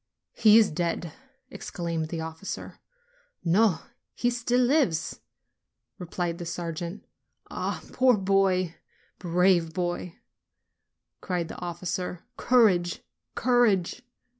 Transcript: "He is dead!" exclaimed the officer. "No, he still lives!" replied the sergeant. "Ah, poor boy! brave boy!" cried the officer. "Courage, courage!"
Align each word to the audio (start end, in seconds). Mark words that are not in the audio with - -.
"He 0.33 0.57
is 0.57 0.71
dead!" 0.71 1.13
exclaimed 1.51 2.07
the 2.09 2.21
officer. 2.21 2.79
"No, 3.45 3.81
he 4.15 4.31
still 4.31 4.61
lives!" 4.61 5.19
replied 5.99 6.39
the 6.39 6.45
sergeant. 6.47 7.05
"Ah, 7.51 7.83
poor 7.93 8.17
boy! 8.17 8.73
brave 9.19 9.75
boy!" 9.75 10.15
cried 11.21 11.49
the 11.49 11.59
officer. 11.61 12.23
"Courage, 12.35 13.03
courage!" 13.35 14.01